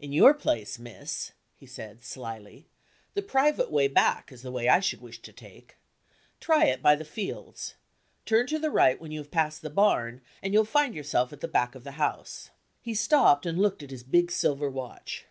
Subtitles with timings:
[0.00, 2.66] "In your place, miss," he said slyly,
[3.14, 5.76] "the private way back is the way I should wish to take.
[6.40, 7.76] Try it by the fields.
[8.26, 11.40] Turn to the right when you have passed the barn, and you'll find yourself at
[11.40, 12.50] the back of the house."
[12.82, 15.26] He stopped, and looked at his big silver watch.